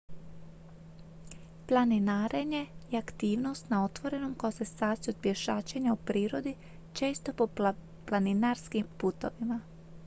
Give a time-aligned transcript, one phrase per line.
[1.67, 6.55] planinarenje je aktivnost na otvorenom koja se sastoji od pješačenja u prirodi
[6.93, 7.47] često po
[8.05, 9.59] planinarskim putovima